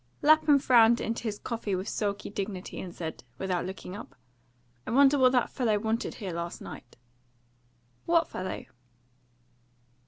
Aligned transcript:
Lapham 0.23 0.57
frowned 0.57 0.99
into 0.99 1.25
his 1.25 1.37
coffee 1.37 1.75
with 1.75 1.87
sulky 1.87 2.31
dignity, 2.31 2.79
and 2.81 2.95
said, 2.95 3.23
without 3.37 3.67
looking 3.67 3.95
up, 3.95 4.15
"I 4.87 4.89
wonder 4.89 5.19
what 5.19 5.31
that 5.33 5.51
fellow 5.51 5.77
wanted 5.77 6.15
here 6.15 6.33
last 6.33 6.59
night?" 6.59 6.97
"What 8.07 8.27
fellow?" 8.27 8.65